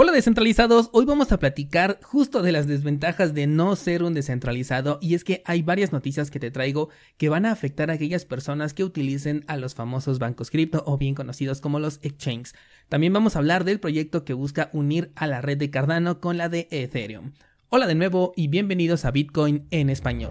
Hola 0.00 0.12
descentralizados, 0.12 0.90
hoy 0.92 1.06
vamos 1.06 1.32
a 1.32 1.40
platicar 1.40 1.98
justo 2.04 2.40
de 2.40 2.52
las 2.52 2.68
desventajas 2.68 3.34
de 3.34 3.48
no 3.48 3.74
ser 3.74 4.04
un 4.04 4.14
descentralizado 4.14 5.00
y 5.02 5.16
es 5.16 5.24
que 5.24 5.42
hay 5.44 5.62
varias 5.62 5.90
noticias 5.90 6.30
que 6.30 6.38
te 6.38 6.52
traigo 6.52 6.88
que 7.16 7.28
van 7.28 7.44
a 7.44 7.50
afectar 7.50 7.90
a 7.90 7.94
aquellas 7.94 8.24
personas 8.24 8.74
que 8.74 8.84
utilicen 8.84 9.42
a 9.48 9.56
los 9.56 9.74
famosos 9.74 10.20
bancos 10.20 10.50
cripto 10.50 10.84
o 10.86 10.98
bien 10.98 11.16
conocidos 11.16 11.60
como 11.60 11.80
los 11.80 11.98
exchanges. 12.02 12.54
También 12.88 13.12
vamos 13.12 13.34
a 13.34 13.40
hablar 13.40 13.64
del 13.64 13.80
proyecto 13.80 14.24
que 14.24 14.34
busca 14.34 14.70
unir 14.72 15.10
a 15.16 15.26
la 15.26 15.40
red 15.40 15.58
de 15.58 15.70
Cardano 15.70 16.20
con 16.20 16.38
la 16.38 16.48
de 16.48 16.68
Ethereum. 16.70 17.32
Hola 17.68 17.88
de 17.88 17.96
nuevo 17.96 18.34
y 18.36 18.46
bienvenidos 18.46 19.04
a 19.04 19.10
Bitcoin 19.10 19.66
en 19.72 19.90
español. 19.90 20.30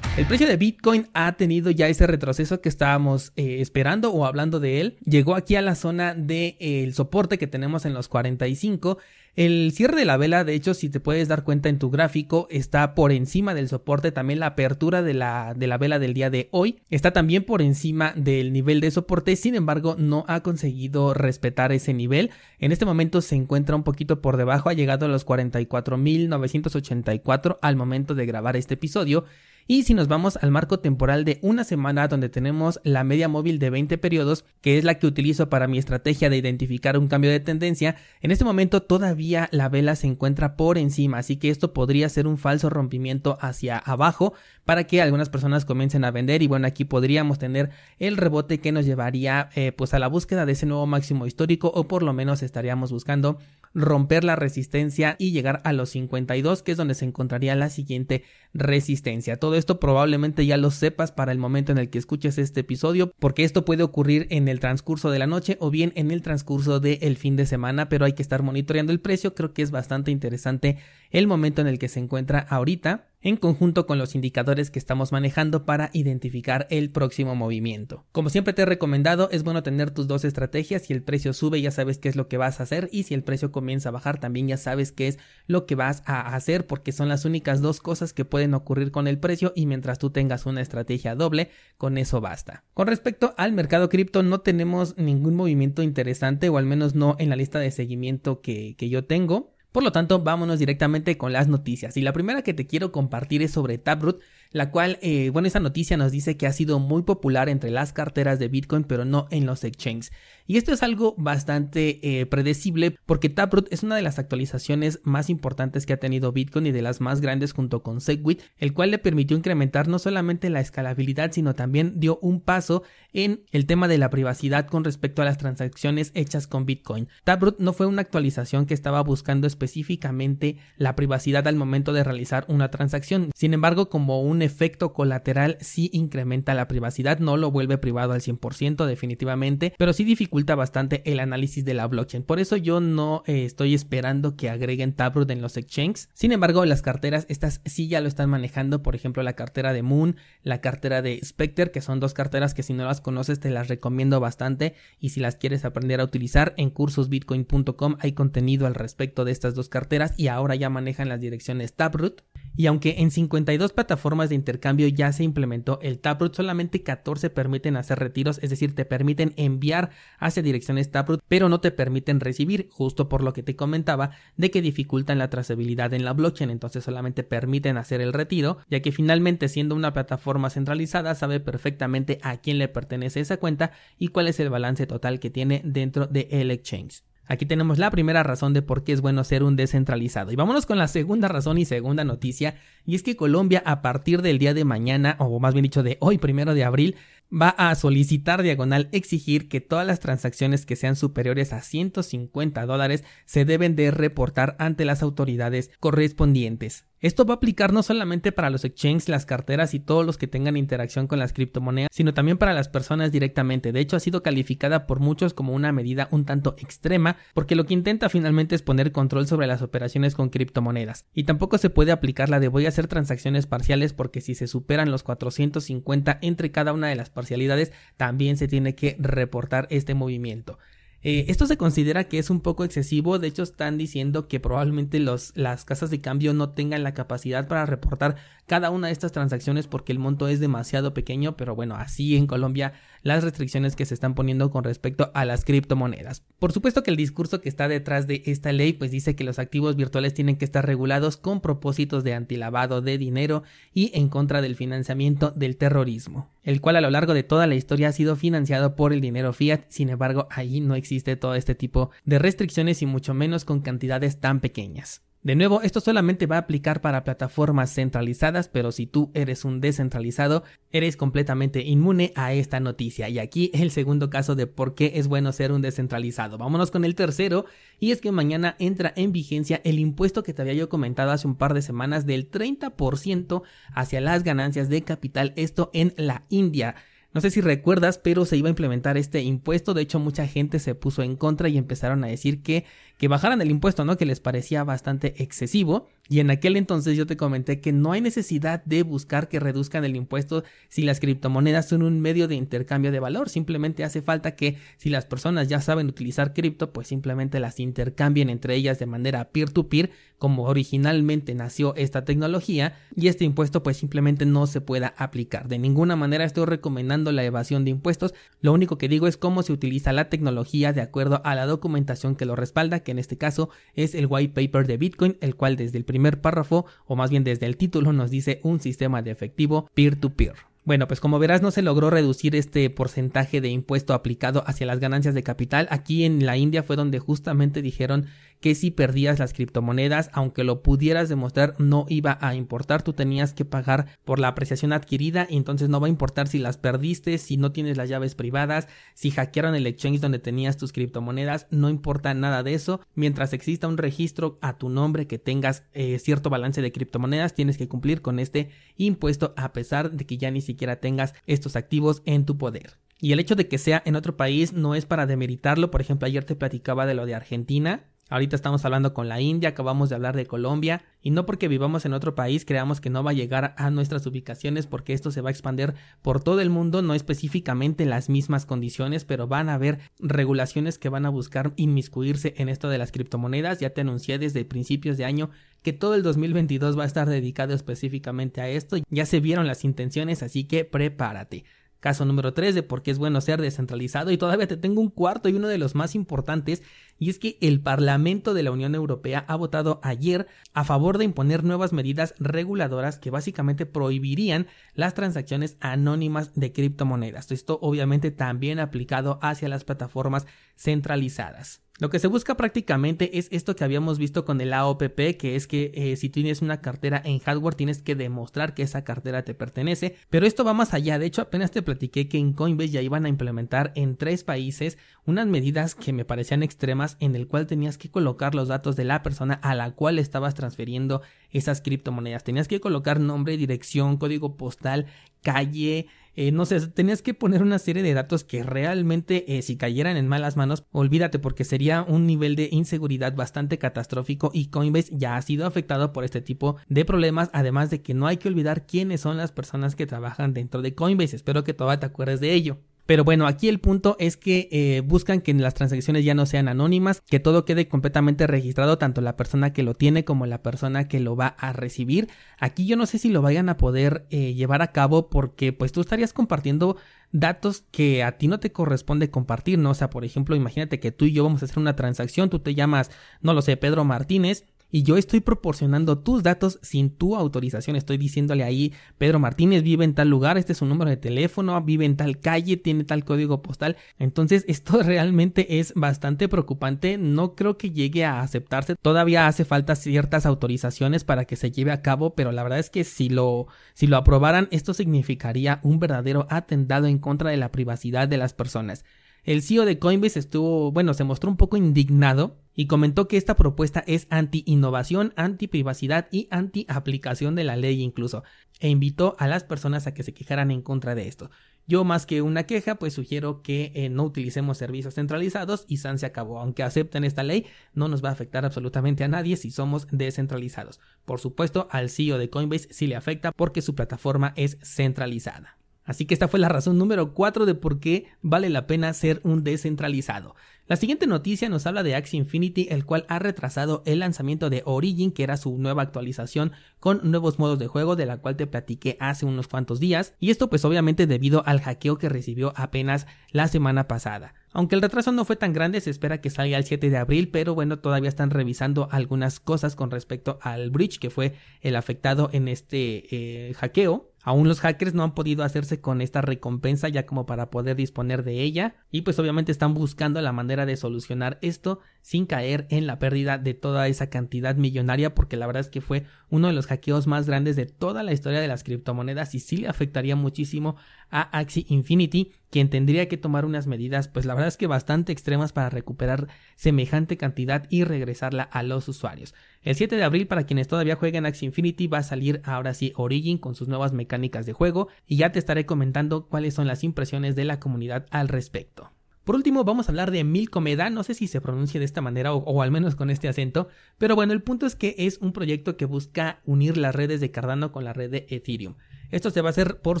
El 0.16 0.26
precio 0.26 0.46
de 0.46 0.56
Bitcoin 0.56 1.08
ha 1.12 1.36
tenido 1.36 1.72
ya 1.72 1.88
ese 1.88 2.06
retroceso 2.06 2.60
que 2.60 2.68
estábamos 2.68 3.32
eh, 3.34 3.60
esperando 3.60 4.12
o 4.12 4.26
hablando 4.26 4.60
de 4.60 4.80
él. 4.80 4.96
Llegó 5.04 5.34
aquí 5.34 5.56
a 5.56 5.62
la 5.62 5.74
zona 5.74 6.14
del 6.14 6.56
de, 6.56 6.92
soporte 6.94 7.36
que 7.36 7.48
tenemos 7.48 7.84
en 7.84 7.94
los 7.94 8.06
45 8.06 8.98
el 9.36 9.72
cierre 9.72 9.98
de 9.98 10.04
la 10.04 10.16
vela, 10.16 10.44
de 10.44 10.54
hecho, 10.54 10.74
si 10.74 10.88
te 10.88 11.00
puedes 11.00 11.26
dar 11.26 11.42
cuenta 11.42 11.68
en 11.68 11.80
tu 11.80 11.90
gráfico, 11.90 12.46
está 12.50 12.94
por 12.94 13.10
encima 13.10 13.52
del 13.52 13.68
soporte. 13.68 14.12
También 14.12 14.38
la 14.38 14.46
apertura 14.46 15.02
de 15.02 15.12
la, 15.12 15.54
de 15.56 15.66
la 15.66 15.76
vela 15.76 15.98
del 15.98 16.14
día 16.14 16.30
de 16.30 16.48
hoy 16.52 16.78
está 16.88 17.12
también 17.12 17.42
por 17.42 17.60
encima 17.60 18.12
del 18.14 18.52
nivel 18.52 18.80
de 18.80 18.92
soporte. 18.92 19.34
Sin 19.34 19.56
embargo, 19.56 19.96
no 19.98 20.24
ha 20.28 20.44
conseguido 20.44 21.14
respetar 21.14 21.72
ese 21.72 21.94
nivel. 21.94 22.30
En 22.60 22.70
este 22.70 22.84
momento 22.84 23.20
se 23.22 23.34
encuentra 23.34 23.74
un 23.74 23.82
poquito 23.82 24.22
por 24.22 24.36
debajo. 24.36 24.68
Ha 24.68 24.74
llegado 24.74 25.06
a 25.06 25.08
los 25.08 25.26
44.984 25.26 27.58
al 27.60 27.74
momento 27.74 28.14
de 28.14 28.26
grabar 28.26 28.56
este 28.56 28.74
episodio. 28.74 29.24
Y 29.66 29.84
si 29.84 29.94
nos 29.94 30.08
vamos 30.08 30.36
al 30.42 30.50
marco 30.50 30.80
temporal 30.80 31.24
de 31.24 31.38
una 31.40 31.64
semana 31.64 32.06
donde 32.06 32.28
tenemos 32.28 32.80
la 32.84 33.02
media 33.02 33.28
móvil 33.28 33.58
de 33.58 33.70
20 33.70 33.96
periodos, 33.96 34.44
que 34.60 34.76
es 34.76 34.84
la 34.84 34.98
que 34.98 35.06
utilizo 35.06 35.48
para 35.48 35.68
mi 35.68 35.78
estrategia 35.78 36.28
de 36.28 36.36
identificar 36.36 36.98
un 36.98 37.08
cambio 37.08 37.30
de 37.30 37.40
tendencia, 37.40 37.96
en 38.20 38.30
este 38.30 38.44
momento 38.44 38.82
todavía 38.82 39.48
la 39.52 39.70
vela 39.70 39.96
se 39.96 40.06
encuentra 40.06 40.56
por 40.56 40.76
encima, 40.76 41.16
así 41.16 41.36
que 41.36 41.48
esto 41.48 41.72
podría 41.72 42.10
ser 42.10 42.26
un 42.26 42.36
falso 42.36 42.68
rompimiento 42.68 43.38
hacia 43.40 43.78
abajo 43.78 44.34
para 44.66 44.84
que 44.84 45.00
algunas 45.00 45.30
personas 45.30 45.64
comiencen 45.64 46.04
a 46.04 46.10
vender. 46.10 46.42
Y 46.42 46.46
bueno, 46.46 46.66
aquí 46.66 46.84
podríamos 46.84 47.38
tener 47.38 47.70
el 47.98 48.18
rebote 48.18 48.60
que 48.60 48.70
nos 48.70 48.84
llevaría 48.84 49.48
eh, 49.54 49.72
pues 49.72 49.94
a 49.94 49.98
la 49.98 50.08
búsqueda 50.08 50.44
de 50.44 50.52
ese 50.52 50.66
nuevo 50.66 50.86
máximo 50.86 51.26
histórico 51.26 51.72
o 51.74 51.84
por 51.84 52.02
lo 52.02 52.12
menos 52.12 52.42
estaríamos 52.42 52.92
buscando 52.92 53.38
romper 53.74 54.24
la 54.24 54.36
resistencia 54.36 55.16
y 55.18 55.32
llegar 55.32 55.60
a 55.64 55.72
los 55.72 55.90
52 55.90 56.62
que 56.62 56.72
es 56.72 56.78
donde 56.78 56.94
se 56.94 57.04
encontraría 57.04 57.54
la 57.56 57.70
siguiente 57.70 58.22
resistencia. 58.52 59.36
Todo 59.36 59.56
esto 59.56 59.80
probablemente 59.80 60.46
ya 60.46 60.56
lo 60.56 60.70
sepas 60.70 61.12
para 61.12 61.32
el 61.32 61.38
momento 61.38 61.72
en 61.72 61.78
el 61.78 61.90
que 61.90 61.98
escuches 61.98 62.38
este 62.38 62.60
episodio 62.60 63.12
porque 63.18 63.44
esto 63.44 63.64
puede 63.64 63.82
ocurrir 63.82 64.26
en 64.30 64.48
el 64.48 64.60
transcurso 64.60 65.10
de 65.10 65.18
la 65.18 65.26
noche 65.26 65.56
o 65.60 65.70
bien 65.70 65.92
en 65.96 66.10
el 66.10 66.22
transcurso 66.22 66.80
del 66.80 67.16
fin 67.16 67.36
de 67.36 67.46
semana 67.46 67.88
pero 67.88 68.04
hay 68.04 68.12
que 68.12 68.22
estar 68.22 68.42
monitoreando 68.42 68.92
el 68.92 69.00
precio. 69.00 69.34
Creo 69.34 69.52
que 69.52 69.62
es 69.62 69.70
bastante 69.70 70.10
interesante 70.10 70.78
el 71.10 71.26
momento 71.26 71.60
en 71.60 71.66
el 71.66 71.78
que 71.78 71.88
se 71.88 72.00
encuentra 72.00 72.38
ahorita 72.38 73.08
en 73.24 73.38
conjunto 73.38 73.86
con 73.86 73.98
los 73.98 74.14
indicadores 74.14 74.70
que 74.70 74.78
estamos 74.78 75.10
manejando 75.10 75.64
para 75.64 75.90
identificar 75.94 76.66
el 76.70 76.90
próximo 76.90 77.34
movimiento. 77.34 78.04
Como 78.12 78.28
siempre 78.28 78.52
te 78.52 78.62
he 78.62 78.66
recomendado, 78.66 79.30
es 79.32 79.42
bueno 79.42 79.62
tener 79.62 79.90
tus 79.90 80.06
dos 80.06 80.24
estrategias, 80.24 80.82
si 80.82 80.92
el 80.92 81.02
precio 81.02 81.32
sube 81.32 81.60
ya 81.60 81.70
sabes 81.70 81.98
qué 81.98 82.10
es 82.10 82.16
lo 82.16 82.28
que 82.28 82.36
vas 82.36 82.60
a 82.60 82.64
hacer 82.64 82.90
y 82.92 83.04
si 83.04 83.14
el 83.14 83.24
precio 83.24 83.50
comienza 83.50 83.88
a 83.88 83.92
bajar 83.92 84.20
también 84.20 84.46
ya 84.46 84.58
sabes 84.58 84.92
qué 84.92 85.08
es 85.08 85.18
lo 85.46 85.64
que 85.64 85.74
vas 85.74 86.02
a 86.04 86.34
hacer 86.34 86.66
porque 86.66 86.92
son 86.92 87.08
las 87.08 87.24
únicas 87.24 87.62
dos 87.62 87.80
cosas 87.80 88.12
que 88.12 88.26
pueden 88.26 88.52
ocurrir 88.52 88.90
con 88.90 89.08
el 89.08 89.18
precio 89.18 89.52
y 89.56 89.64
mientras 89.64 89.98
tú 89.98 90.10
tengas 90.10 90.44
una 90.44 90.60
estrategia 90.60 91.14
doble, 91.14 91.50
con 91.78 91.96
eso 91.96 92.20
basta. 92.20 92.62
Con 92.74 92.86
respecto 92.86 93.34
al 93.38 93.52
mercado 93.52 93.88
cripto 93.88 94.22
no 94.22 94.42
tenemos 94.42 94.98
ningún 94.98 95.34
movimiento 95.34 95.82
interesante 95.82 96.50
o 96.50 96.58
al 96.58 96.66
menos 96.66 96.94
no 96.94 97.16
en 97.18 97.30
la 97.30 97.36
lista 97.36 97.58
de 97.58 97.70
seguimiento 97.70 98.42
que, 98.42 98.76
que 98.76 98.90
yo 98.90 99.06
tengo. 99.06 99.53
Por 99.74 99.82
lo 99.82 99.90
tanto, 99.90 100.20
vámonos 100.20 100.60
directamente 100.60 101.18
con 101.18 101.32
las 101.32 101.48
noticias. 101.48 101.96
Y 101.96 102.02
la 102.02 102.12
primera 102.12 102.42
que 102.42 102.54
te 102.54 102.64
quiero 102.64 102.92
compartir 102.92 103.42
es 103.42 103.50
sobre 103.50 103.76
Taproot, 103.76 104.20
la 104.54 104.70
cual, 104.70 105.00
eh, 105.02 105.30
bueno, 105.30 105.48
esa 105.48 105.58
noticia 105.58 105.96
nos 105.96 106.12
dice 106.12 106.36
que 106.36 106.46
ha 106.46 106.52
sido 106.52 106.78
muy 106.78 107.02
popular 107.02 107.48
entre 107.48 107.72
las 107.72 107.92
carteras 107.92 108.38
de 108.38 108.46
Bitcoin, 108.46 108.84
pero 108.84 109.04
no 109.04 109.26
en 109.32 109.46
los 109.46 109.64
exchanges. 109.64 110.12
Y 110.46 110.58
esto 110.58 110.72
es 110.72 110.84
algo 110.84 111.16
bastante 111.18 112.20
eh, 112.20 112.26
predecible 112.26 112.96
porque 113.04 113.28
Taproot 113.28 113.66
es 113.72 113.82
una 113.82 113.96
de 113.96 114.02
las 114.02 114.20
actualizaciones 114.20 115.00
más 115.02 115.28
importantes 115.28 115.86
que 115.86 115.92
ha 115.94 115.98
tenido 115.98 116.30
Bitcoin 116.30 116.66
y 116.66 116.72
de 116.72 116.82
las 116.82 117.00
más 117.00 117.20
grandes 117.20 117.52
junto 117.52 117.82
con 117.82 118.00
Segwit, 118.00 118.42
el 118.58 118.74
cual 118.74 118.92
le 118.92 118.98
permitió 118.98 119.36
incrementar 119.36 119.88
no 119.88 119.98
solamente 119.98 120.50
la 120.50 120.60
escalabilidad, 120.60 121.32
sino 121.32 121.54
también 121.54 121.98
dio 121.98 122.20
un 122.22 122.40
paso 122.40 122.84
en 123.12 123.42
el 123.50 123.66
tema 123.66 123.88
de 123.88 123.98
la 123.98 124.10
privacidad 124.10 124.68
con 124.68 124.84
respecto 124.84 125.20
a 125.20 125.24
las 125.24 125.38
transacciones 125.38 126.12
hechas 126.14 126.46
con 126.46 126.64
Bitcoin. 126.64 127.08
Taproot 127.24 127.58
no 127.58 127.72
fue 127.72 127.86
una 127.86 128.02
actualización 128.02 128.66
que 128.66 128.74
estaba 128.74 129.02
buscando 129.02 129.48
específicamente 129.48 130.58
la 130.76 130.94
privacidad 130.94 131.48
al 131.48 131.56
momento 131.56 131.92
de 131.92 132.04
realizar 132.04 132.44
una 132.46 132.70
transacción. 132.70 133.30
Sin 133.34 133.52
embargo, 133.52 133.88
como 133.88 134.22
un 134.22 134.43
efecto 134.44 134.92
colateral 134.92 135.56
sí 135.60 135.90
incrementa 135.92 136.54
la 136.54 136.68
privacidad, 136.68 137.18
no 137.18 137.36
lo 137.36 137.50
vuelve 137.50 137.78
privado 137.78 138.12
al 138.12 138.20
100% 138.20 138.86
definitivamente, 138.86 139.74
pero 139.78 139.92
sí 139.92 140.04
dificulta 140.04 140.54
bastante 140.54 141.02
el 141.10 141.20
análisis 141.20 141.64
de 141.64 141.74
la 141.74 141.86
blockchain. 141.86 142.22
Por 142.22 142.38
eso 142.38 142.56
yo 142.56 142.80
no 142.80 143.22
eh, 143.26 143.44
estoy 143.44 143.74
esperando 143.74 144.36
que 144.36 144.50
agreguen 144.50 144.92
Taproot 144.92 145.30
en 145.30 145.42
los 145.42 145.56
exchanges. 145.56 146.08
Sin 146.14 146.32
embargo, 146.32 146.64
las 146.64 146.82
carteras, 146.82 147.26
estas 147.28 147.60
sí 147.64 147.88
ya 147.88 148.00
lo 148.00 148.08
están 148.08 148.30
manejando. 148.30 148.82
Por 148.82 148.94
ejemplo, 148.94 149.22
la 149.22 149.34
cartera 149.34 149.72
de 149.72 149.82
Moon, 149.82 150.16
la 150.42 150.60
cartera 150.60 151.02
de 151.02 151.20
Spectre, 151.24 151.70
que 151.70 151.80
son 151.80 152.00
dos 152.00 152.14
carteras 152.14 152.54
que 152.54 152.62
si 152.62 152.74
no 152.74 152.84
las 152.84 153.00
conoces 153.00 153.40
te 153.40 153.50
las 153.50 153.68
recomiendo 153.68 154.20
bastante. 154.20 154.74
Y 154.98 155.10
si 155.10 155.20
las 155.20 155.36
quieres 155.36 155.64
aprender 155.64 156.00
a 156.00 156.04
utilizar, 156.04 156.54
en 156.56 156.70
cursosbitcoin.com 156.70 157.96
hay 158.00 158.12
contenido 158.12 158.66
al 158.66 158.74
respecto 158.74 159.24
de 159.24 159.32
estas 159.32 159.54
dos 159.54 159.68
carteras 159.68 160.14
y 160.16 160.28
ahora 160.28 160.54
ya 160.54 160.70
manejan 160.70 161.08
las 161.08 161.20
direcciones 161.20 161.74
Taproot. 161.74 162.22
Y 162.56 162.66
aunque 162.66 162.96
en 162.98 163.10
52 163.10 163.72
plataformas 163.72 164.28
de 164.28 164.36
intercambio 164.36 164.86
ya 164.88 165.12
se 165.12 165.24
implementó 165.24 165.80
el 165.82 165.98
Taproot, 165.98 166.34
solamente 166.36 166.82
14 166.82 167.30
permiten 167.30 167.76
hacer 167.76 167.98
retiros, 167.98 168.38
es 168.42 168.50
decir, 168.50 168.74
te 168.74 168.84
permiten 168.84 169.34
enviar 169.36 169.90
hacia 170.18 170.42
direcciones 170.42 170.90
Taproot, 170.90 171.22
pero 171.26 171.48
no 171.48 171.60
te 171.60 171.72
permiten 171.72 172.20
recibir, 172.20 172.68
justo 172.70 173.08
por 173.08 173.24
lo 173.24 173.32
que 173.32 173.42
te 173.42 173.56
comentaba, 173.56 174.10
de 174.36 174.50
que 174.50 174.62
dificultan 174.62 175.18
la 175.18 175.30
trazabilidad 175.30 175.92
en 175.94 176.04
la 176.04 176.12
blockchain, 176.12 176.50
entonces 176.50 176.84
solamente 176.84 177.24
permiten 177.24 177.76
hacer 177.76 178.00
el 178.00 178.12
retiro, 178.12 178.58
ya 178.70 178.80
que 178.80 178.92
finalmente 178.92 179.48
siendo 179.48 179.74
una 179.74 179.92
plataforma 179.92 180.50
centralizada 180.50 181.14
sabe 181.14 181.40
perfectamente 181.40 182.20
a 182.22 182.36
quién 182.36 182.58
le 182.58 182.68
pertenece 182.68 183.20
esa 183.20 183.38
cuenta 183.38 183.72
y 183.98 184.08
cuál 184.08 184.28
es 184.28 184.38
el 184.38 184.50
balance 184.50 184.86
total 184.86 185.18
que 185.18 185.30
tiene 185.30 185.60
dentro 185.64 186.06
de 186.06 186.28
el 186.30 186.50
exchange. 186.50 187.02
Aquí 187.26 187.46
tenemos 187.46 187.78
la 187.78 187.90
primera 187.90 188.22
razón 188.22 188.52
de 188.52 188.62
por 188.62 188.84
qué 188.84 188.92
es 188.92 189.00
bueno 189.00 189.24
ser 189.24 189.42
un 189.42 189.56
descentralizado. 189.56 190.30
Y 190.30 190.36
vámonos 190.36 190.66
con 190.66 190.78
la 190.78 190.88
segunda 190.88 191.28
razón 191.28 191.58
y 191.58 191.64
segunda 191.64 192.04
noticia. 192.04 192.56
Y 192.84 192.94
es 192.94 193.02
que 193.02 193.16
Colombia 193.16 193.62
a 193.64 193.80
partir 193.82 194.20
del 194.22 194.38
día 194.38 194.54
de 194.54 194.64
mañana, 194.64 195.16
o 195.18 195.40
más 195.40 195.54
bien 195.54 195.62
dicho 195.62 195.82
de 195.82 195.96
hoy, 196.00 196.18
primero 196.18 196.54
de 196.54 196.64
abril, 196.64 196.96
va 197.32 197.48
a 197.48 197.74
solicitar 197.74 198.42
diagonal 198.42 198.88
exigir 198.92 199.48
que 199.48 199.60
todas 199.60 199.86
las 199.86 200.00
transacciones 200.00 200.66
que 200.66 200.76
sean 200.76 200.96
superiores 200.96 201.52
a 201.52 201.62
150 201.62 202.66
dólares 202.66 203.04
se 203.24 203.44
deben 203.44 203.74
de 203.76 203.90
reportar 203.90 204.56
ante 204.58 204.84
las 204.84 205.02
autoridades 205.02 205.70
correspondientes. 205.80 206.84
Esto 207.04 207.26
va 207.26 207.34
a 207.34 207.36
aplicar 207.36 207.74
no 207.74 207.82
solamente 207.82 208.32
para 208.32 208.48
los 208.48 208.64
exchanges, 208.64 209.10
las 209.10 209.26
carteras 209.26 209.74
y 209.74 209.78
todos 209.78 210.06
los 210.06 210.16
que 210.16 210.26
tengan 210.26 210.56
interacción 210.56 211.06
con 211.06 211.18
las 211.18 211.34
criptomonedas, 211.34 211.90
sino 211.92 212.14
también 212.14 212.38
para 212.38 212.54
las 212.54 212.70
personas 212.70 213.12
directamente. 213.12 213.72
De 213.72 213.80
hecho, 213.80 213.98
ha 213.98 214.00
sido 214.00 214.22
calificada 214.22 214.86
por 214.86 215.00
muchos 215.00 215.34
como 215.34 215.52
una 215.52 215.70
medida 215.70 216.08
un 216.12 216.24
tanto 216.24 216.54
extrema, 216.56 217.18
porque 217.34 217.56
lo 217.56 217.66
que 217.66 217.74
intenta 217.74 218.08
finalmente 218.08 218.54
es 218.54 218.62
poner 218.62 218.90
control 218.90 219.26
sobre 219.26 219.46
las 219.46 219.60
operaciones 219.60 220.14
con 220.14 220.30
criptomonedas. 220.30 221.04
Y 221.12 221.24
tampoco 221.24 221.58
se 221.58 221.68
puede 221.68 221.92
aplicar 221.92 222.30
la 222.30 222.40
de 222.40 222.48
voy 222.48 222.64
a 222.64 222.70
hacer 222.70 222.86
transacciones 222.86 223.46
parciales 223.46 223.92
porque 223.92 224.22
si 224.22 224.34
se 224.34 224.46
superan 224.46 224.90
los 224.90 225.02
450 225.02 226.20
entre 226.22 226.52
cada 226.52 226.72
una 226.72 226.88
de 226.88 226.96
las 226.96 227.10
parcialidades, 227.10 227.70
también 227.98 228.38
se 228.38 228.48
tiene 228.48 228.74
que 228.76 228.96
reportar 228.98 229.66
este 229.68 229.92
movimiento. 229.92 230.58
Eh, 231.06 231.26
esto 231.28 231.46
se 231.46 231.58
considera 231.58 232.04
que 232.04 232.18
es 232.18 232.30
un 232.30 232.40
poco 232.40 232.64
excesivo, 232.64 233.18
de 233.18 233.28
hecho 233.28 233.42
están 233.42 233.76
diciendo 233.76 234.26
que 234.26 234.40
probablemente 234.40 235.00
los, 235.00 235.36
las 235.36 235.66
casas 235.66 235.90
de 235.90 236.00
cambio 236.00 236.32
no 236.32 236.50
tengan 236.50 236.82
la 236.82 236.94
capacidad 236.94 237.46
para 237.46 237.66
reportar 237.66 238.16
cada 238.46 238.70
una 238.70 238.86
de 238.86 238.94
estas 238.94 239.12
transacciones 239.12 239.66
porque 239.66 239.92
el 239.92 239.98
monto 239.98 240.28
es 240.28 240.40
demasiado 240.40 240.94
pequeño, 240.94 241.36
pero 241.36 241.54
bueno, 241.54 241.76
así 241.76 242.16
en 242.16 242.26
Colombia 242.26 242.72
las 243.04 243.22
restricciones 243.22 243.76
que 243.76 243.84
se 243.84 243.94
están 243.94 244.14
poniendo 244.14 244.50
con 244.50 244.64
respecto 244.64 245.12
a 245.14 245.24
las 245.24 245.44
criptomonedas. 245.44 246.24
Por 246.40 246.50
supuesto 246.50 246.82
que 246.82 246.90
el 246.90 246.96
discurso 246.96 247.40
que 247.40 247.48
está 247.48 247.68
detrás 247.68 248.08
de 248.08 248.22
esta 248.26 248.50
ley 248.52 248.72
pues 248.72 248.90
dice 248.90 249.14
que 249.14 249.22
los 249.22 249.38
activos 249.38 249.76
virtuales 249.76 250.14
tienen 250.14 250.36
que 250.36 250.44
estar 250.44 250.66
regulados 250.66 251.16
con 251.16 251.40
propósitos 251.40 252.02
de 252.02 252.14
antilavado 252.14 252.80
de 252.80 252.98
dinero 252.98 253.44
y 253.72 253.92
en 253.94 254.08
contra 254.08 254.42
del 254.42 254.56
financiamiento 254.56 255.30
del 255.30 255.56
terrorismo, 255.56 256.30
el 256.42 256.60
cual 256.60 256.76
a 256.76 256.80
lo 256.80 256.90
largo 256.90 257.14
de 257.14 257.22
toda 257.22 257.46
la 257.46 257.54
historia 257.54 257.88
ha 257.88 257.92
sido 257.92 258.16
financiado 258.16 258.74
por 258.74 258.92
el 258.92 259.00
dinero 259.00 259.32
fiat, 259.32 259.66
sin 259.68 259.90
embargo 259.90 260.26
ahí 260.30 260.60
no 260.60 260.74
existe 260.74 261.14
todo 261.16 261.34
este 261.34 261.54
tipo 261.54 261.90
de 262.04 262.18
restricciones 262.18 262.82
y 262.82 262.86
mucho 262.86 263.14
menos 263.14 263.44
con 263.44 263.60
cantidades 263.60 264.18
tan 264.18 264.40
pequeñas. 264.40 265.02
De 265.24 265.36
nuevo, 265.36 265.62
esto 265.62 265.80
solamente 265.80 266.26
va 266.26 266.36
a 266.36 266.40
aplicar 266.40 266.82
para 266.82 267.02
plataformas 267.02 267.72
centralizadas, 267.72 268.48
pero 268.48 268.72
si 268.72 268.86
tú 268.86 269.10
eres 269.14 269.46
un 269.46 269.62
descentralizado, 269.62 270.44
eres 270.70 270.98
completamente 270.98 271.62
inmune 271.62 272.12
a 272.14 272.34
esta 272.34 272.60
noticia. 272.60 273.08
Y 273.08 273.18
aquí 273.18 273.50
el 273.54 273.70
segundo 273.70 274.10
caso 274.10 274.34
de 274.34 274.46
por 274.46 274.74
qué 274.74 274.92
es 274.96 275.08
bueno 275.08 275.32
ser 275.32 275.50
un 275.50 275.62
descentralizado. 275.62 276.36
Vámonos 276.36 276.70
con 276.70 276.84
el 276.84 276.94
tercero, 276.94 277.46
y 277.80 277.92
es 277.92 278.02
que 278.02 278.12
mañana 278.12 278.54
entra 278.58 278.92
en 278.96 279.12
vigencia 279.12 279.62
el 279.64 279.78
impuesto 279.78 280.22
que 280.22 280.34
te 280.34 280.42
había 280.42 280.52
yo 280.52 280.68
comentado 280.68 281.10
hace 281.10 281.26
un 281.26 281.36
par 281.36 281.54
de 281.54 281.62
semanas 281.62 282.04
del 282.04 282.30
30% 282.30 283.42
hacia 283.74 284.02
las 284.02 284.24
ganancias 284.24 284.68
de 284.68 284.82
capital, 284.82 285.32
esto 285.36 285.70
en 285.72 285.94
la 285.96 286.26
India. 286.28 286.74
No 287.14 287.20
sé 287.20 287.30
si 287.30 287.40
recuerdas, 287.40 287.98
pero 287.98 288.24
se 288.24 288.36
iba 288.36 288.48
a 288.48 288.50
implementar 288.50 288.96
este 288.96 289.22
impuesto. 289.22 289.72
De 289.72 289.82
hecho, 289.82 290.00
mucha 290.00 290.26
gente 290.26 290.58
se 290.58 290.74
puso 290.74 291.02
en 291.02 291.14
contra 291.14 291.48
y 291.48 291.56
empezaron 291.56 292.02
a 292.02 292.08
decir 292.08 292.42
que, 292.42 292.64
que 292.98 293.06
bajaran 293.06 293.40
el 293.40 293.52
impuesto, 293.52 293.84
¿no? 293.84 293.96
Que 293.96 294.04
les 294.04 294.18
parecía 294.18 294.64
bastante 294.64 295.22
excesivo. 295.22 295.88
Y 296.08 296.20
en 296.20 296.30
aquel 296.30 296.56
entonces 296.56 296.98
yo 296.98 297.06
te 297.06 297.16
comenté 297.16 297.60
que 297.60 297.72
no 297.72 297.92
hay 297.92 298.02
necesidad 298.02 298.62
de 298.64 298.82
buscar 298.82 299.28
que 299.28 299.40
reduzcan 299.40 299.86
el 299.86 299.96
impuesto 299.96 300.44
si 300.68 300.82
las 300.82 301.00
criptomonedas 301.00 301.66
son 301.66 301.82
un 301.82 301.98
medio 302.00 302.28
de 302.28 302.34
intercambio 302.34 302.92
de 302.92 303.00
valor. 303.00 303.30
Simplemente 303.30 303.84
hace 303.84 304.02
falta 304.02 304.36
que 304.36 304.58
si 304.76 304.90
las 304.90 305.06
personas 305.06 305.48
ya 305.48 305.62
saben 305.62 305.88
utilizar 305.88 306.34
cripto, 306.34 306.74
pues 306.74 306.88
simplemente 306.88 307.40
las 307.40 307.58
intercambien 307.58 308.28
entre 308.28 308.54
ellas 308.54 308.78
de 308.78 308.84
manera 308.84 309.30
peer-to-peer, 309.30 309.90
como 310.18 310.44
originalmente 310.44 311.34
nació 311.34 311.74
esta 311.74 312.04
tecnología. 312.04 312.76
Y 312.94 313.08
este 313.08 313.24
impuesto 313.24 313.62
pues 313.62 313.78
simplemente 313.78 314.26
no 314.26 314.46
se 314.46 314.60
pueda 314.60 314.94
aplicar. 314.98 315.48
De 315.48 315.58
ninguna 315.58 315.96
manera 315.96 316.24
estoy 316.24 316.44
recomendando 316.44 317.12
la 317.12 317.24
evasión 317.24 317.64
de 317.64 317.70
impuestos. 317.70 318.12
Lo 318.42 318.52
único 318.52 318.76
que 318.76 318.88
digo 318.88 319.06
es 319.06 319.16
cómo 319.16 319.42
se 319.42 319.54
utiliza 319.54 319.92
la 319.94 320.10
tecnología 320.10 320.74
de 320.74 320.82
acuerdo 320.82 321.22
a 321.24 321.34
la 321.34 321.46
documentación 321.46 322.14
que 322.14 322.26
lo 322.26 322.36
respalda, 322.36 322.80
que 322.80 322.90
en 322.90 322.98
este 322.98 323.16
caso 323.16 323.48
es 323.74 323.94
el 323.94 324.06
white 324.06 324.34
paper 324.34 324.66
de 324.66 324.76
Bitcoin, 324.76 325.16
el 325.22 325.34
cual 325.34 325.56
desde 325.56 325.78
el 325.78 325.84
primer 325.94 326.20
párrafo, 326.20 326.66
o 326.86 326.96
más 326.96 327.10
bien 327.10 327.22
desde 327.22 327.46
el 327.46 327.56
título, 327.56 327.92
nos 327.92 328.10
dice 328.10 328.40
un 328.42 328.58
sistema 328.58 329.00
de 329.00 329.12
efectivo 329.12 329.70
peer-to-peer. 329.74 330.34
Bueno, 330.64 330.88
pues 330.88 330.98
como 330.98 331.20
verás 331.20 331.40
no 331.40 331.52
se 331.52 331.62
logró 331.62 331.88
reducir 331.88 332.34
este 332.34 332.68
porcentaje 332.68 333.40
de 333.40 333.48
impuesto 333.50 333.94
aplicado 333.94 334.42
hacia 334.48 334.66
las 334.66 334.80
ganancias 334.80 335.14
de 335.14 335.22
capital. 335.22 335.68
Aquí 335.70 336.04
en 336.04 336.26
la 336.26 336.36
India 336.36 336.64
fue 336.64 336.74
donde 336.74 336.98
justamente 336.98 337.62
dijeron 337.62 338.06
que 338.44 338.54
si 338.54 338.70
perdías 338.70 339.18
las 339.18 339.32
criptomonedas, 339.32 340.10
aunque 340.12 340.44
lo 340.44 340.62
pudieras 340.62 341.08
demostrar, 341.08 341.54
no 341.58 341.86
iba 341.88 342.18
a 342.20 342.34
importar, 342.34 342.82
tú 342.82 342.92
tenías 342.92 343.32
que 343.32 343.46
pagar 343.46 343.86
por 344.04 344.18
la 344.18 344.28
apreciación 344.28 344.74
adquirida, 344.74 345.26
y 345.30 345.38
entonces 345.38 345.70
no 345.70 345.80
va 345.80 345.86
a 345.86 345.88
importar 345.88 346.28
si 346.28 346.38
las 346.38 346.58
perdiste, 346.58 347.16
si 347.16 347.38
no 347.38 347.52
tienes 347.52 347.78
las 347.78 347.88
llaves 347.88 348.14
privadas, 348.14 348.68
si 348.92 349.10
hackearon 349.10 349.54
el 349.54 349.66
exchange 349.66 349.98
donde 349.98 350.18
tenías 350.18 350.58
tus 350.58 350.74
criptomonedas, 350.74 351.46
no 351.48 351.70
importa 351.70 352.12
nada 352.12 352.42
de 352.42 352.52
eso, 352.52 352.82
mientras 352.94 353.32
exista 353.32 353.66
un 353.66 353.78
registro 353.78 354.38
a 354.42 354.58
tu 354.58 354.68
nombre 354.68 355.06
que 355.06 355.18
tengas 355.18 355.64
eh, 355.72 355.98
cierto 355.98 356.28
balance 356.28 356.60
de 356.60 356.70
criptomonedas, 356.70 357.32
tienes 357.32 357.56
que 357.56 357.68
cumplir 357.68 358.02
con 358.02 358.18
este 358.18 358.50
impuesto 358.76 359.32
a 359.38 359.54
pesar 359.54 359.90
de 359.90 360.04
que 360.04 360.18
ya 360.18 360.30
ni 360.30 360.42
siquiera 360.42 360.80
tengas 360.80 361.14
estos 361.26 361.56
activos 361.56 362.02
en 362.04 362.26
tu 362.26 362.36
poder. 362.36 362.74
Y 363.00 363.12
el 363.12 363.20
hecho 363.20 363.36
de 363.36 363.48
que 363.48 363.56
sea 363.56 363.82
en 363.86 363.96
otro 363.96 364.18
país 364.18 364.52
no 364.52 364.74
es 364.74 364.84
para 364.84 365.06
demeritarlo, 365.06 365.70
por 365.70 365.80
ejemplo 365.80 366.04
ayer 366.04 366.24
te 366.24 366.36
platicaba 366.36 366.84
de 366.84 366.92
lo 366.92 367.06
de 367.06 367.14
Argentina, 367.14 367.84
Ahorita 368.10 368.36
estamos 368.36 368.64
hablando 368.64 368.92
con 368.92 369.08
la 369.08 369.20
India, 369.20 369.50
acabamos 369.50 369.88
de 369.88 369.94
hablar 369.94 370.14
de 370.14 370.26
Colombia, 370.26 370.82
y 371.00 371.10
no 371.10 371.24
porque 371.24 371.48
vivamos 371.48 371.86
en 371.86 371.94
otro 371.94 372.14
país 372.14 372.44
creamos 372.44 372.80
que 372.80 372.90
no 372.90 373.02
va 373.02 373.12
a 373.12 373.14
llegar 373.14 373.54
a 373.56 373.70
nuestras 373.70 374.06
ubicaciones 374.06 374.66
porque 374.66 374.92
esto 374.92 375.10
se 375.10 375.22
va 375.22 375.30
a 375.30 375.32
expandir 375.32 375.74
por 376.02 376.22
todo 376.22 376.40
el 376.40 376.50
mundo, 376.50 376.82
no 376.82 376.94
específicamente 376.94 377.84
en 377.84 377.90
las 377.90 378.10
mismas 378.10 378.44
condiciones, 378.44 379.04
pero 379.04 379.26
van 379.26 379.48
a 379.48 379.54
haber 379.54 379.78
regulaciones 379.98 380.78
que 380.78 380.90
van 380.90 381.06
a 381.06 381.10
buscar 381.10 381.54
inmiscuirse 381.56 382.34
en 382.36 382.48
esto 382.50 382.68
de 382.68 382.78
las 382.78 382.92
criptomonedas. 382.92 383.60
Ya 383.60 383.70
te 383.70 383.80
anuncié 383.80 384.18
desde 384.18 384.44
principios 384.44 384.96
de 384.98 385.06
año 385.06 385.30
que 385.62 385.72
todo 385.72 385.94
el 385.94 386.02
2022 386.02 386.78
va 386.78 386.82
a 386.82 386.86
estar 386.86 387.08
dedicado 387.08 387.54
específicamente 387.54 388.42
a 388.42 388.48
esto. 388.50 388.76
Ya 388.90 389.06
se 389.06 389.20
vieron 389.20 389.46
las 389.46 389.64
intenciones, 389.64 390.22
así 390.22 390.44
que 390.44 390.64
prepárate. 390.66 391.44
Caso 391.84 392.06
número 392.06 392.32
3 392.32 392.54
de 392.54 392.62
por 392.62 392.82
qué 392.82 392.92
es 392.92 392.98
bueno 392.98 393.20
ser 393.20 393.42
descentralizado 393.42 394.10
y 394.10 394.16
todavía 394.16 394.46
te 394.46 394.56
tengo 394.56 394.80
un 394.80 394.88
cuarto 394.88 395.28
y 395.28 395.34
uno 395.34 395.48
de 395.48 395.58
los 395.58 395.74
más 395.74 395.94
importantes 395.94 396.62
y 396.98 397.10
es 397.10 397.18
que 397.18 397.36
el 397.42 397.60
Parlamento 397.60 398.32
de 398.32 398.42
la 398.42 398.52
Unión 398.52 398.74
Europea 398.74 399.26
ha 399.28 399.36
votado 399.36 399.80
ayer 399.82 400.26
a 400.54 400.64
favor 400.64 400.96
de 400.96 401.04
imponer 401.04 401.44
nuevas 401.44 401.74
medidas 401.74 402.14
reguladoras 402.18 402.98
que 402.98 403.10
básicamente 403.10 403.66
prohibirían 403.66 404.46
las 404.72 404.94
transacciones 404.94 405.58
anónimas 405.60 406.32
de 406.32 406.54
criptomonedas. 406.54 407.30
Esto 407.30 407.58
obviamente 407.60 408.10
también 408.10 408.60
aplicado 408.60 409.18
hacia 409.20 409.50
las 409.50 409.64
plataformas 409.64 410.26
centralizadas. 410.56 411.63
Lo 411.80 411.90
que 411.90 411.98
se 411.98 412.06
busca 412.06 412.36
prácticamente 412.36 413.18
es 413.18 413.26
esto 413.32 413.56
que 413.56 413.64
habíamos 413.64 413.98
visto 413.98 414.24
con 414.24 414.40
el 414.40 414.52
AOPP, 414.52 415.16
que 415.18 415.34
es 415.34 415.48
que 415.48 415.72
eh, 415.74 415.96
si 415.96 416.08
tienes 416.08 416.40
una 416.40 416.60
cartera 416.60 417.02
en 417.04 417.18
hardware 417.18 417.56
tienes 417.56 417.82
que 417.82 417.96
demostrar 417.96 418.54
que 418.54 418.62
esa 418.62 418.84
cartera 418.84 419.24
te 419.24 419.34
pertenece, 419.34 419.96
pero 420.08 420.24
esto 420.24 420.44
va 420.44 420.54
más 420.54 420.72
allá, 420.72 421.00
de 421.00 421.06
hecho 421.06 421.22
apenas 421.22 421.50
te 421.50 421.62
platiqué 421.62 422.08
que 422.08 422.18
en 422.18 422.32
Coinbase 422.32 422.70
ya 422.70 422.80
iban 422.80 423.06
a 423.06 423.08
implementar 423.08 423.72
en 423.74 423.96
tres 423.96 424.22
países 424.22 424.78
unas 425.04 425.26
medidas 425.26 425.74
que 425.74 425.92
me 425.92 426.04
parecían 426.04 426.44
extremas 426.44 426.96
en 427.00 427.16
el 427.16 427.26
cual 427.26 427.48
tenías 427.48 427.76
que 427.76 427.90
colocar 427.90 428.36
los 428.36 428.46
datos 428.46 428.76
de 428.76 428.84
la 428.84 429.02
persona 429.02 429.34
a 429.34 429.56
la 429.56 429.72
cual 429.72 429.98
estabas 429.98 430.34
transfiriendo 430.34 431.02
esas 431.30 431.60
criptomonedas, 431.60 432.22
tenías 432.22 432.46
que 432.46 432.60
colocar 432.60 433.00
nombre, 433.00 433.36
dirección, 433.36 433.96
código 433.96 434.36
postal, 434.36 434.86
calle, 435.22 435.88
eh, 436.16 436.32
no 436.32 436.46
sé, 436.46 436.60
tenías 436.68 437.02
que 437.02 437.14
poner 437.14 437.42
una 437.42 437.58
serie 437.58 437.82
de 437.82 437.94
datos 437.94 438.24
que 438.24 438.42
realmente 438.42 439.36
eh, 439.36 439.42
si 439.42 439.56
cayeran 439.56 439.96
en 439.96 440.08
malas 440.08 440.36
manos, 440.36 440.64
olvídate 440.72 441.18
porque 441.18 441.44
sería 441.44 441.82
un 441.82 442.06
nivel 442.06 442.36
de 442.36 442.48
inseguridad 442.52 443.14
bastante 443.14 443.58
catastrófico 443.58 444.30
y 444.32 444.46
Coinbase 444.46 444.92
ya 444.96 445.16
ha 445.16 445.22
sido 445.22 445.46
afectado 445.46 445.92
por 445.92 446.04
este 446.04 446.20
tipo 446.20 446.56
de 446.68 446.84
problemas, 446.84 447.30
además 447.32 447.70
de 447.70 447.82
que 447.82 447.94
no 447.94 448.06
hay 448.06 448.18
que 448.18 448.28
olvidar 448.28 448.66
quiénes 448.66 449.00
son 449.00 449.16
las 449.16 449.32
personas 449.32 449.76
que 449.76 449.86
trabajan 449.86 450.34
dentro 450.34 450.62
de 450.62 450.74
Coinbase, 450.74 451.16
espero 451.16 451.44
que 451.44 451.54
todavía 451.54 451.80
te 451.80 451.86
acuerdes 451.86 452.20
de 452.20 452.32
ello. 452.32 452.58
Pero 452.86 453.04
bueno, 453.04 453.26
aquí 453.26 453.48
el 453.48 453.60
punto 453.60 453.96
es 453.98 454.16
que 454.16 454.48
eh, 454.52 454.82
buscan 454.84 455.20
que 455.20 455.32
las 455.32 455.54
transacciones 455.54 456.04
ya 456.04 456.14
no 456.14 456.26
sean 456.26 456.48
anónimas, 456.48 457.00
que 457.00 457.20
todo 457.20 457.44
quede 457.44 457.66
completamente 457.66 458.26
registrado, 458.26 458.76
tanto 458.76 459.00
la 459.00 459.16
persona 459.16 459.52
que 459.52 459.62
lo 459.62 459.74
tiene 459.74 460.04
como 460.04 460.26
la 460.26 460.42
persona 460.42 460.86
que 460.86 461.00
lo 461.00 461.16
va 461.16 461.28
a 461.28 461.52
recibir. 461.52 462.08
Aquí 462.38 462.66
yo 462.66 462.76
no 462.76 462.86
sé 462.86 462.98
si 462.98 463.08
lo 463.08 463.22
vayan 463.22 463.48
a 463.48 463.56
poder 463.56 464.06
eh, 464.10 464.34
llevar 464.34 464.60
a 464.60 464.72
cabo 464.72 465.08
porque 465.08 465.52
pues 465.52 465.72
tú 465.72 465.80
estarías 465.80 466.12
compartiendo 466.12 466.76
datos 467.10 467.64
que 467.70 468.02
a 468.02 468.18
ti 468.18 468.28
no 468.28 468.40
te 468.40 468.52
corresponde 468.52 469.10
compartir, 469.10 469.58
¿no? 469.58 469.70
O 469.70 469.74
sea, 469.74 469.88
por 469.88 470.04
ejemplo, 470.04 470.36
imagínate 470.36 470.80
que 470.80 470.92
tú 470.92 471.06
y 471.06 471.12
yo 471.12 471.24
vamos 471.24 471.42
a 471.42 471.44
hacer 471.46 471.58
una 471.58 471.76
transacción, 471.76 472.28
tú 472.28 472.40
te 472.40 472.54
llamas, 472.54 472.90
no 473.22 473.32
lo 473.32 473.40
sé, 473.40 473.56
Pedro 473.56 473.84
Martínez 473.84 474.44
y 474.74 474.82
yo 474.82 474.96
estoy 474.96 475.20
proporcionando 475.20 476.00
tus 476.00 476.24
datos 476.24 476.58
sin 476.60 476.90
tu 476.90 477.14
autorización. 477.14 477.76
Estoy 477.76 477.96
diciéndole 477.96 478.42
ahí, 478.42 478.72
Pedro 478.98 479.20
Martínez 479.20 479.62
vive 479.62 479.84
en 479.84 479.94
tal 479.94 480.08
lugar, 480.08 480.36
este 480.36 480.50
es 480.50 480.58
su 480.58 480.66
número 480.66 480.90
de 480.90 480.96
teléfono, 480.96 481.62
vive 481.62 481.84
en 481.84 481.96
tal 481.96 482.18
calle, 482.18 482.56
tiene 482.56 482.82
tal 482.82 483.04
código 483.04 483.40
postal. 483.40 483.76
Entonces 484.00 484.44
esto 484.48 484.82
realmente 484.82 485.60
es 485.60 485.74
bastante 485.76 486.28
preocupante. 486.28 486.98
No 486.98 487.36
creo 487.36 487.56
que 487.56 487.70
llegue 487.70 488.04
a 488.04 488.20
aceptarse. 488.20 488.74
Todavía 488.74 489.28
hace 489.28 489.44
falta 489.44 489.76
ciertas 489.76 490.26
autorizaciones 490.26 491.04
para 491.04 491.24
que 491.24 491.36
se 491.36 491.52
lleve 491.52 491.70
a 491.70 491.80
cabo, 491.80 492.16
pero 492.16 492.32
la 492.32 492.42
verdad 492.42 492.58
es 492.58 492.68
que 492.68 492.82
si 492.82 493.08
lo, 493.08 493.46
si 493.74 493.86
lo 493.86 493.96
aprobaran, 493.96 494.48
esto 494.50 494.74
significaría 494.74 495.60
un 495.62 495.78
verdadero 495.78 496.26
atentado 496.30 496.88
en 496.88 496.98
contra 496.98 497.30
de 497.30 497.36
la 497.36 497.52
privacidad 497.52 498.08
de 498.08 498.16
las 498.16 498.32
personas. 498.32 498.84
El 499.24 499.42
CEO 499.42 499.64
de 499.64 499.78
Coinbase 499.78 500.18
estuvo, 500.18 500.70
bueno, 500.70 500.92
se 500.92 501.02
mostró 501.02 501.30
un 501.30 501.38
poco 501.38 501.56
indignado 501.56 502.36
y 502.54 502.66
comentó 502.66 503.08
que 503.08 503.16
esta 503.16 503.36
propuesta 503.36 503.82
es 503.86 504.06
anti-innovación, 504.10 505.14
anti-privacidad 505.16 506.08
y 506.10 506.28
anti-aplicación 506.30 507.34
de 507.34 507.44
la 507.44 507.56
ley 507.56 507.82
incluso, 507.82 508.22
e 508.60 508.68
invitó 508.68 509.16
a 509.18 509.26
las 509.26 509.42
personas 509.42 509.86
a 509.86 509.94
que 509.94 510.02
se 510.02 510.12
quejaran 510.12 510.50
en 510.50 510.60
contra 510.60 510.94
de 510.94 511.08
esto. 511.08 511.30
Yo 511.66 511.84
más 511.84 512.04
que 512.04 512.20
una 512.20 512.42
queja, 512.42 512.74
pues 512.74 512.92
sugiero 512.92 513.40
que 513.40 513.72
eh, 513.74 513.88
no 513.88 514.04
utilicemos 514.04 514.58
servicios 514.58 514.94
centralizados 514.94 515.64
y 515.68 515.78
San 515.78 515.98
se 515.98 516.04
acabó. 516.04 516.38
Aunque 516.38 516.62
acepten 516.62 517.04
esta 517.04 517.22
ley, 517.22 517.46
no 517.72 517.88
nos 517.88 518.04
va 518.04 518.10
a 518.10 518.12
afectar 518.12 518.44
absolutamente 518.44 519.04
a 519.04 519.08
nadie 519.08 519.38
si 519.38 519.50
somos 519.50 519.86
descentralizados. 519.90 520.80
Por 521.06 521.18
supuesto, 521.20 521.66
al 521.70 521.88
CEO 521.88 522.18
de 522.18 522.28
Coinbase 522.28 522.68
sí 522.74 522.86
le 522.86 522.96
afecta 522.96 523.32
porque 523.32 523.62
su 523.62 523.74
plataforma 523.74 524.34
es 524.36 524.58
centralizada. 524.62 525.56
Así 525.84 526.06
que 526.06 526.14
esta 526.14 526.28
fue 526.28 526.40
la 526.40 526.48
razón 526.48 526.78
número 526.78 527.12
4 527.14 527.46
de 527.46 527.54
por 527.54 527.78
qué 527.78 528.06
vale 528.22 528.48
la 528.48 528.66
pena 528.66 528.92
ser 528.92 529.20
un 529.22 529.44
descentralizado. 529.44 530.34
La 530.66 530.76
siguiente 530.76 531.06
noticia 531.06 531.50
nos 531.50 531.66
habla 531.66 531.82
de 531.82 531.94
Axie 531.94 532.18
Infinity, 532.18 532.68
el 532.70 532.86
cual 532.86 533.04
ha 533.08 533.18
retrasado 533.18 533.82
el 533.84 533.98
lanzamiento 533.98 534.48
de 534.48 534.62
Origin, 534.64 535.12
que 535.12 535.22
era 535.22 535.36
su 535.36 535.58
nueva 535.58 535.82
actualización 535.82 536.52
con 536.80 537.10
nuevos 537.10 537.38
modos 537.38 537.58
de 537.58 537.66
juego, 537.66 537.96
de 537.96 538.06
la 538.06 538.16
cual 538.16 538.36
te 538.36 538.46
platiqué 538.46 538.96
hace 538.98 539.26
unos 539.26 539.46
cuantos 539.46 539.78
días, 539.78 540.14
y 540.20 540.30
esto 540.30 540.48
pues 540.48 540.64
obviamente 540.64 541.06
debido 541.06 541.46
al 541.46 541.60
hackeo 541.60 541.98
que 541.98 542.08
recibió 542.08 542.54
apenas 542.56 543.06
la 543.30 543.46
semana 543.48 543.88
pasada. 543.88 544.32
Aunque 544.54 544.74
el 544.74 544.80
retraso 544.80 545.12
no 545.12 545.26
fue 545.26 545.36
tan 545.36 545.52
grande, 545.52 545.82
se 545.82 545.90
espera 545.90 546.22
que 546.22 546.30
salga 546.30 546.56
el 546.56 546.64
7 546.64 546.88
de 546.88 546.96
abril, 546.96 547.28
pero 547.28 547.54
bueno, 547.54 547.80
todavía 547.80 548.08
están 548.08 548.30
revisando 548.30 548.88
algunas 548.90 549.40
cosas 549.40 549.76
con 549.76 549.90
respecto 549.90 550.38
al 550.40 550.70
bridge 550.70 550.98
que 550.98 551.10
fue 551.10 551.34
el 551.60 551.76
afectado 551.76 552.30
en 552.32 552.48
este 552.48 553.04
eh, 553.10 553.52
hackeo. 553.54 554.13
Aún 554.24 554.48
los 554.48 554.60
hackers 554.60 554.94
no 554.94 555.02
han 555.02 555.14
podido 555.14 555.44
hacerse 555.44 555.82
con 555.82 556.00
esta 556.00 556.22
recompensa 556.22 556.88
ya 556.88 557.04
como 557.04 557.26
para 557.26 557.50
poder 557.50 557.76
disponer 557.76 558.24
de 558.24 558.40
ella 558.40 558.74
y 558.90 559.02
pues 559.02 559.18
obviamente 559.18 559.52
están 559.52 559.74
buscando 559.74 560.20
la 560.22 560.32
manera 560.32 560.64
de 560.64 560.76
solucionar 560.76 561.38
esto 561.42 561.80
sin 562.00 562.24
caer 562.24 562.66
en 562.70 562.86
la 562.86 562.98
pérdida 562.98 563.36
de 563.36 563.52
toda 563.52 563.86
esa 563.86 564.08
cantidad 564.08 564.56
millonaria 564.56 565.14
porque 565.14 565.36
la 565.36 565.46
verdad 565.46 565.60
es 565.60 565.68
que 565.68 565.82
fue 565.82 566.06
uno 566.30 566.46
de 566.46 566.54
los 566.54 566.66
hackeos 566.66 567.06
más 567.06 567.26
grandes 567.26 567.54
de 567.54 567.66
toda 567.66 568.02
la 568.02 568.14
historia 568.14 568.40
de 568.40 568.48
las 568.48 568.64
criptomonedas 568.64 569.34
y 569.34 569.40
sí 569.40 569.58
le 569.58 569.68
afectaría 569.68 570.16
muchísimo 570.16 570.76
a 571.10 571.20
Axie 571.38 571.66
Infinity 571.68 572.32
quien 572.48 572.70
tendría 572.70 573.08
que 573.08 573.18
tomar 573.18 573.44
unas 573.44 573.66
medidas 573.66 574.08
pues 574.08 574.24
la 574.24 574.32
verdad 574.32 574.48
es 574.48 574.56
que 574.56 574.66
bastante 574.66 575.12
extremas 575.12 575.52
para 575.52 575.68
recuperar 575.68 576.28
semejante 576.56 577.18
cantidad 577.18 577.66
y 577.68 577.84
regresarla 577.84 578.44
a 578.44 578.62
los 578.62 578.88
usuarios. 578.88 579.34
El 579.64 579.76
7 579.76 579.96
de 579.96 580.04
abril 580.04 580.26
para 580.26 580.44
quienes 580.44 580.68
todavía 580.68 580.94
juegan 580.94 581.24
Axie 581.24 581.46
Infinity 581.46 581.86
va 581.86 581.98
a 581.98 582.02
salir 582.02 582.42
ahora 582.44 582.74
sí 582.74 582.92
Origin 582.96 583.38
con 583.38 583.54
sus 583.54 583.66
nuevas 583.66 583.94
mecánicas 583.94 584.44
de 584.44 584.52
juego 584.52 584.88
y 585.06 585.16
ya 585.16 585.32
te 585.32 585.38
estaré 585.38 585.64
comentando 585.64 586.26
cuáles 586.26 586.52
son 586.52 586.66
las 586.66 586.84
impresiones 586.84 587.34
de 587.34 587.46
la 587.46 587.60
comunidad 587.60 588.04
al 588.10 588.28
respecto. 588.28 588.92
Por 589.24 589.36
último, 589.36 589.64
vamos 589.64 589.88
a 589.88 589.92
hablar 589.92 590.10
de 590.10 590.22
Milcomeda, 590.22 590.90
no 590.90 591.02
sé 591.02 591.14
si 591.14 591.28
se 591.28 591.40
pronuncia 591.40 591.80
de 591.80 591.86
esta 591.86 592.02
manera 592.02 592.34
o, 592.34 592.44
o, 592.44 592.60
al 592.60 592.70
menos 592.70 592.94
con 592.94 593.08
este 593.08 593.26
acento, 593.26 593.68
pero 593.96 594.14
bueno, 594.14 594.34
el 594.34 594.42
punto 594.42 594.66
es 594.66 594.76
que 594.76 594.96
es 594.98 595.16
un 595.16 595.32
proyecto 595.32 595.78
que 595.78 595.86
busca 595.86 596.40
unir 596.44 596.76
las 596.76 596.94
redes 596.94 597.22
de 597.22 597.30
Cardano 597.30 597.72
con 597.72 597.84
la 597.84 597.94
red 597.94 598.10
de 598.10 598.26
Ethereum. 598.28 598.74
Esto 599.14 599.30
se 599.30 599.42
va 599.42 599.50
a 599.50 599.50
hacer, 599.50 599.76
por 599.78 600.00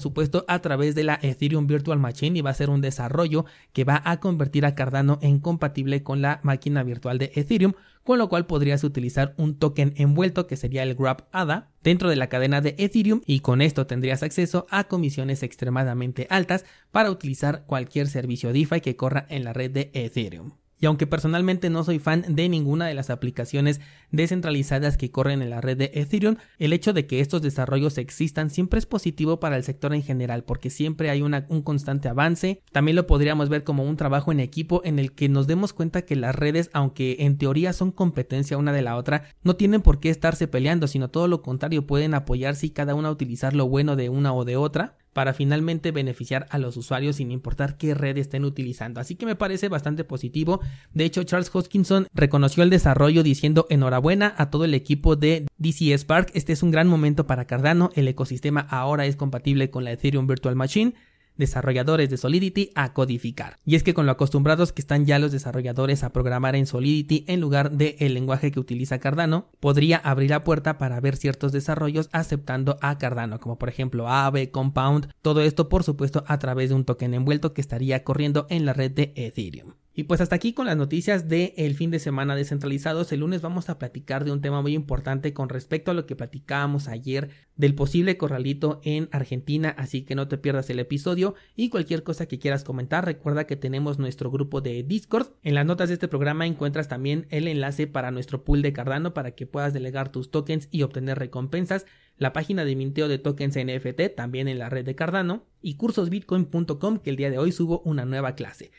supuesto, 0.00 0.44
a 0.48 0.58
través 0.58 0.96
de 0.96 1.04
la 1.04 1.20
Ethereum 1.22 1.68
Virtual 1.68 2.00
Machine 2.00 2.36
y 2.36 2.42
va 2.42 2.50
a 2.50 2.54
ser 2.54 2.68
un 2.68 2.80
desarrollo 2.80 3.44
que 3.72 3.84
va 3.84 4.02
a 4.04 4.18
convertir 4.18 4.66
a 4.66 4.74
Cardano 4.74 5.20
en 5.22 5.38
compatible 5.38 6.02
con 6.02 6.20
la 6.20 6.40
máquina 6.42 6.82
virtual 6.82 7.18
de 7.18 7.30
Ethereum, 7.36 7.74
con 8.02 8.18
lo 8.18 8.28
cual 8.28 8.46
podrías 8.46 8.82
utilizar 8.82 9.32
un 9.36 9.56
token 9.56 9.94
envuelto 9.98 10.48
que 10.48 10.56
sería 10.56 10.82
el 10.82 10.96
Grab 10.96 11.28
ADA 11.30 11.70
dentro 11.84 12.10
de 12.10 12.16
la 12.16 12.28
cadena 12.28 12.60
de 12.60 12.74
Ethereum 12.76 13.20
y 13.24 13.38
con 13.38 13.62
esto 13.62 13.86
tendrías 13.86 14.24
acceso 14.24 14.66
a 14.68 14.88
comisiones 14.88 15.44
extremadamente 15.44 16.26
altas 16.28 16.64
para 16.90 17.12
utilizar 17.12 17.66
cualquier 17.66 18.08
servicio 18.08 18.52
DeFi 18.52 18.80
que 18.80 18.96
corra 18.96 19.26
en 19.28 19.44
la 19.44 19.52
red 19.52 19.70
de 19.70 19.92
Ethereum. 19.94 20.63
Y 20.84 20.86
aunque 20.86 21.06
personalmente 21.06 21.70
no 21.70 21.82
soy 21.82 21.98
fan 21.98 22.26
de 22.28 22.46
ninguna 22.46 22.86
de 22.86 22.92
las 22.92 23.08
aplicaciones 23.08 23.80
descentralizadas 24.10 24.98
que 24.98 25.10
corren 25.10 25.40
en 25.40 25.48
la 25.48 25.62
red 25.62 25.78
de 25.78 25.90
Ethereum, 25.94 26.36
el 26.58 26.74
hecho 26.74 26.92
de 26.92 27.06
que 27.06 27.20
estos 27.20 27.40
desarrollos 27.40 27.96
existan 27.96 28.50
siempre 28.50 28.80
es 28.80 28.84
positivo 28.84 29.40
para 29.40 29.56
el 29.56 29.64
sector 29.64 29.94
en 29.94 30.02
general 30.02 30.44
porque 30.44 30.68
siempre 30.68 31.08
hay 31.08 31.22
un 31.22 31.62
constante 31.62 32.10
avance. 32.10 32.60
También 32.70 32.96
lo 32.96 33.06
podríamos 33.06 33.48
ver 33.48 33.64
como 33.64 33.82
un 33.82 33.96
trabajo 33.96 34.30
en 34.30 34.40
equipo 34.40 34.82
en 34.84 34.98
el 34.98 35.12
que 35.12 35.30
nos 35.30 35.46
demos 35.46 35.72
cuenta 35.72 36.02
que 36.02 36.16
las 36.16 36.34
redes, 36.34 36.68
aunque 36.74 37.16
en 37.20 37.38
teoría 37.38 37.72
son 37.72 37.90
competencia 37.90 38.58
una 38.58 38.74
de 38.74 38.82
la 38.82 38.96
otra, 38.96 39.22
no 39.42 39.56
tienen 39.56 39.80
por 39.80 40.00
qué 40.00 40.10
estarse 40.10 40.48
peleando, 40.48 40.86
sino 40.86 41.08
todo 41.08 41.28
lo 41.28 41.40
contrario, 41.40 41.86
pueden 41.86 42.12
apoyarse 42.12 42.66
y 42.66 42.70
cada 42.72 42.94
una 42.94 43.10
utilizar 43.10 43.54
lo 43.54 43.66
bueno 43.68 43.96
de 43.96 44.10
una 44.10 44.34
o 44.34 44.44
de 44.44 44.58
otra 44.58 44.98
para 45.14 45.32
finalmente 45.32 45.92
beneficiar 45.92 46.46
a 46.50 46.58
los 46.58 46.76
usuarios 46.76 47.16
sin 47.16 47.30
importar 47.30 47.78
qué 47.78 47.94
red 47.94 48.18
estén 48.18 48.44
utilizando. 48.44 49.00
Así 49.00 49.14
que 49.14 49.24
me 49.24 49.36
parece 49.36 49.70
bastante 49.70 50.04
positivo. 50.04 50.60
De 50.92 51.04
hecho, 51.04 51.22
Charles 51.22 51.50
Hoskinson 51.50 52.08
reconoció 52.12 52.62
el 52.62 52.68
desarrollo 52.68 53.22
diciendo 53.22 53.66
enhorabuena 53.70 54.34
a 54.36 54.50
todo 54.50 54.66
el 54.66 54.74
equipo 54.74 55.16
de 55.16 55.46
DC 55.56 55.96
Spark. 55.96 56.30
Este 56.34 56.52
es 56.52 56.62
un 56.62 56.70
gran 56.70 56.88
momento 56.88 57.26
para 57.26 57.46
Cardano. 57.46 57.90
El 57.94 58.08
ecosistema 58.08 58.60
ahora 58.68 59.06
es 59.06 59.16
compatible 59.16 59.70
con 59.70 59.84
la 59.84 59.92
Ethereum 59.92 60.26
Virtual 60.26 60.56
Machine 60.56 60.94
desarrolladores 61.36 62.10
de 62.10 62.16
Solidity 62.16 62.70
a 62.74 62.92
codificar. 62.92 63.58
Y 63.64 63.74
es 63.76 63.82
que 63.82 63.94
con 63.94 64.06
lo 64.06 64.12
acostumbrados 64.12 64.72
que 64.72 64.80
están 64.80 65.06
ya 65.06 65.18
los 65.18 65.32
desarrolladores 65.32 66.04
a 66.04 66.12
programar 66.12 66.56
en 66.56 66.66
Solidity 66.66 67.24
en 67.28 67.40
lugar 67.40 67.72
del 67.72 67.96
el 67.98 68.14
lenguaje 68.14 68.50
que 68.50 68.60
utiliza 68.60 68.98
Cardano, 68.98 69.48
podría 69.60 69.98
abrir 69.98 70.30
la 70.30 70.44
puerta 70.44 70.78
para 70.78 71.00
ver 71.00 71.16
ciertos 71.16 71.52
desarrollos 71.52 72.08
aceptando 72.12 72.78
a 72.80 72.98
Cardano, 72.98 73.40
como 73.40 73.58
por 73.58 73.68
ejemplo 73.68 74.08
Aave, 74.08 74.50
Compound, 74.50 75.08
todo 75.22 75.40
esto 75.40 75.68
por 75.68 75.84
supuesto 75.84 76.24
a 76.26 76.38
través 76.38 76.70
de 76.70 76.74
un 76.74 76.84
token 76.84 77.14
envuelto 77.14 77.52
que 77.52 77.60
estaría 77.60 78.04
corriendo 78.04 78.46
en 78.50 78.66
la 78.66 78.72
red 78.72 78.90
de 78.90 79.12
Ethereum. 79.16 79.74
Y 79.96 80.04
pues 80.04 80.20
hasta 80.20 80.34
aquí 80.34 80.52
con 80.52 80.66
las 80.66 80.76
noticias 80.76 81.28
del 81.28 81.76
fin 81.76 81.92
de 81.92 82.00
semana 82.00 82.34
descentralizados. 82.34 83.12
El 83.12 83.20
lunes 83.20 83.42
vamos 83.42 83.68
a 83.68 83.78
platicar 83.78 84.24
de 84.24 84.32
un 84.32 84.40
tema 84.40 84.60
muy 84.60 84.74
importante 84.74 85.32
con 85.32 85.48
respecto 85.48 85.92
a 85.92 85.94
lo 85.94 86.04
que 86.04 86.16
platicábamos 86.16 86.88
ayer 86.88 87.30
del 87.54 87.76
posible 87.76 88.16
corralito 88.16 88.80
en 88.82 89.08
Argentina, 89.12 89.72
así 89.78 90.02
que 90.02 90.16
no 90.16 90.26
te 90.26 90.36
pierdas 90.36 90.68
el 90.68 90.80
episodio 90.80 91.36
y 91.54 91.68
cualquier 91.68 92.02
cosa 92.02 92.26
que 92.26 92.40
quieras 92.40 92.64
comentar, 92.64 93.04
recuerda 93.04 93.46
que 93.46 93.54
tenemos 93.54 94.00
nuestro 94.00 94.32
grupo 94.32 94.60
de 94.60 94.82
Discord. 94.82 95.28
En 95.44 95.54
las 95.54 95.64
notas 95.64 95.88
de 95.88 95.94
este 95.94 96.08
programa 96.08 96.44
encuentras 96.44 96.88
también 96.88 97.28
el 97.30 97.46
enlace 97.46 97.86
para 97.86 98.10
nuestro 98.10 98.42
pool 98.42 98.62
de 98.62 98.72
Cardano 98.72 99.14
para 99.14 99.30
que 99.30 99.46
puedas 99.46 99.72
delegar 99.72 100.10
tus 100.10 100.32
tokens 100.32 100.66
y 100.72 100.82
obtener 100.82 101.20
recompensas 101.20 101.86
la 102.18 102.32
página 102.32 102.64
de 102.64 102.74
minteo 102.74 103.06
de 103.06 103.18
tokens 103.18 103.56
NFT 103.56 104.16
también 104.16 104.48
en 104.48 104.58
la 104.58 104.70
red 104.70 104.84
de 104.84 104.96
Cardano 104.96 105.44
y 105.62 105.76
cursosbitcoin.com 105.76 106.98
que 106.98 107.10
el 107.10 107.16
día 107.16 107.30
de 107.30 107.38
hoy 107.38 107.52
subo 107.52 107.80
una 107.84 108.04
nueva 108.04 108.34
clase. 108.34 108.72